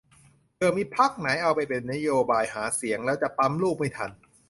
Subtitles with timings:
[0.55, 4.11] เผื่อมีพรรคไหนเอาไปเป็นนโยบายหาเสียง แล้วจะปั๊มลูกไม่ทัน